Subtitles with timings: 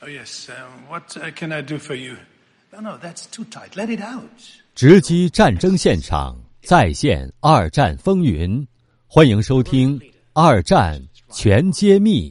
[0.00, 0.48] Oh, yes.
[0.48, 2.16] Um, what uh, can I do for you?
[2.72, 3.74] No, no, that's too tight.
[3.74, 4.30] Let it out.
[4.76, 8.64] 直击战争现场，再现二战风云。
[9.08, 9.98] 欢迎收听
[10.34, 12.30] 《二战全揭秘》，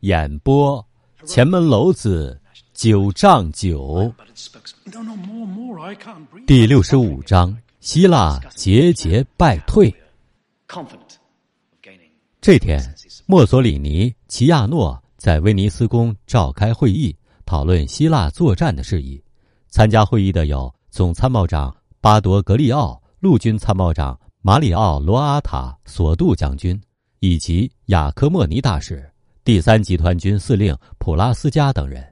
[0.00, 0.86] 演播：
[1.24, 2.38] 前门楼子
[2.74, 4.14] 九丈九。
[6.46, 9.90] 第六十五章：希腊节节败退。
[10.68, 11.16] confident
[11.70, 12.10] of gaining.
[12.42, 17.16] 这天，墨索里尼、齐亚诺在威尼斯宫召开会议，
[17.46, 19.22] 讨论希腊作战的事宜。
[19.68, 26.76] 参加会议的有总参谋长巴夺格利奥、陆军参谋长马里奥·罗阿塔、索杜将军，
[27.20, 29.08] 以及雅科莫尼大使、
[29.44, 32.04] 第三集团军司令普拉斯加等人。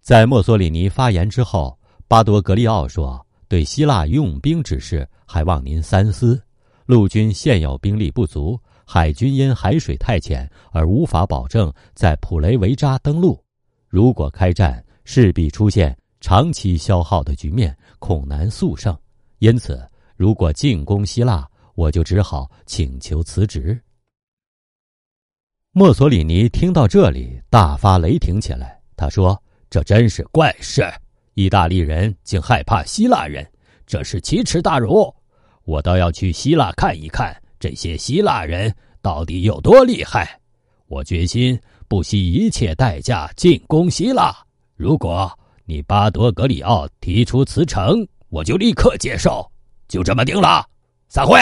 [0.00, 1.76] 在墨索里尼发言之后，
[2.06, 6.40] 巴夺格利奥说：“对希腊用兵之事，还望您三思。
[6.86, 8.56] 陆军现有兵力不足，
[8.92, 13.40] 海军因海水太浅而无法保证在普雷维扎登陆。
[13.86, 18.92] 如果开战，势必出现长期消耗的局面，恐难速胜。
[19.38, 23.80] 因此，如果进攻希腊，我就只好请求辞职。”
[25.70, 28.76] 墨索里尼听到这里，大发雷霆起来。
[28.96, 30.82] 他说：“这真是怪事！
[31.34, 33.48] 意大利人竟害怕希腊人，
[33.86, 35.14] 这是奇耻大辱！
[35.62, 40.40] 我倒要去希腊看一看，这些希腊人到底有多厉害！
[40.86, 44.34] 我决心不惜一切代价进攻希腊。
[44.74, 45.30] 如果
[45.66, 49.48] 你巴多格里奥提出辞呈，我就立刻接受。
[49.86, 50.66] 就这么定了，
[51.08, 51.38] 散会。”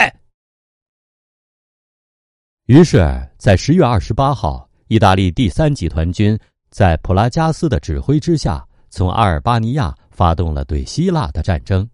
[2.67, 2.99] 于是，
[3.37, 6.37] 在十月二十八号，意大利第三集团军
[6.69, 11.89] 在普拉加斯的指挥之下，从阿尔巴尼亚发动了对希腊的战争。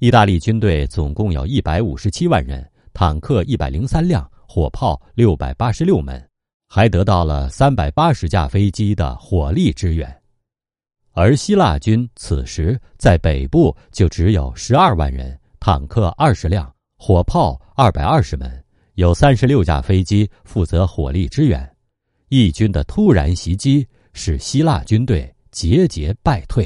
[0.00, 6.30] 意大利军队总共有一百五十七万人，坦克一百零三辆，火炮六百八十六门，
[6.68, 10.22] 还得到了三百八十架飞机的火力支援。
[11.10, 18.64] 而希腊军此时在北部就只有十二万人，坦克二十辆，火炮二百二十门。
[18.94, 21.68] 有三十六架飞机负责火力支援，
[22.28, 26.64] 义军的突然袭击使希腊军队节节败退。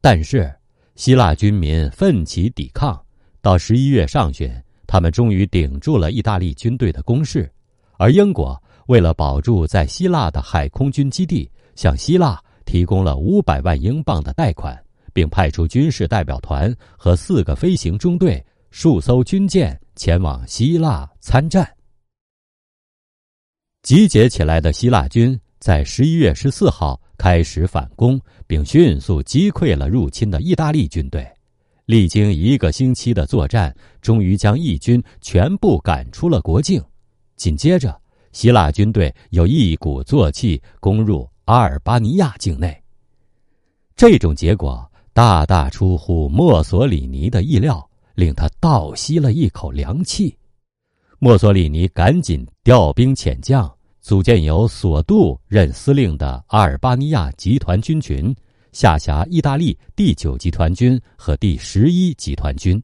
[0.00, 0.50] 但是，
[0.94, 2.98] 希腊军民奋起抵抗，
[3.42, 4.50] 到十一月上旬，
[4.92, 7.50] 他们终于顶住了意大利军队的攻势。
[7.96, 14.78] 而英国为了保住在希腊的海空军基地，向希腊提供了五百万英镑的贷款，
[15.14, 19.80] 并派出军事代表团和四个飞行中队、数艘军舰。
[19.94, 21.66] 前往希腊参战。
[23.82, 31.26] 集结起来的希腊军在十一月十四号开始反攻，并迅速击溃了入侵的意大利军队。
[31.92, 36.82] 历经一个星期的作战，终于将义军全部赶出了国境。
[37.36, 38.00] 紧接着，
[38.32, 42.82] 希腊军队又一鼓作气攻入阿尔巴尼亚境内。
[43.94, 47.86] 这种结果大大出乎墨索里尼的意料。
[48.14, 50.36] 令他倒吸了一口凉气，
[51.18, 58.34] 墨索里尼赶紧调兵遣将，组建由索杜任司令的阿尔巴尼亚集团军群，
[58.72, 62.82] 下辖意大利第九集团军和第十一集团军。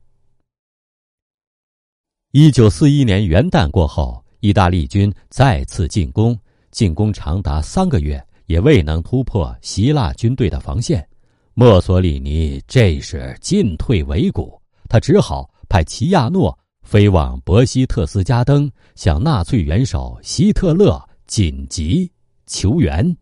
[2.32, 6.38] 一九四一年元旦过后，意大利军再次进攻，
[6.70, 11.06] 进攻长达三个月，也未能突破希腊军队的防线。
[11.54, 14.60] 墨索里尼这时进退维谷。
[14.90, 22.10] 他只好派齐亚诺飞往博希特斯加登，向纳粹元首希特勒紧急
[22.46, 23.16] 求援。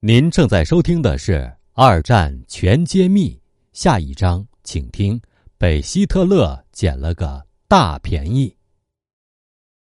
[0.00, 1.32] 您正在收听的是
[1.72, 3.30] 《二战全揭秘》，
[3.72, 5.20] 下一章请听：
[5.58, 8.57] 被希特勒捡了个大便宜。